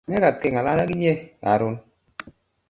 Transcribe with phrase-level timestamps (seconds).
[0.09, 1.75] Mekat ke ng'alan ak inye karon